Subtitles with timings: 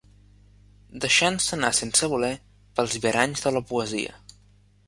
[1.03, 2.31] Deixant-se anar sense voler
[2.79, 4.19] pels viaranys de la poesia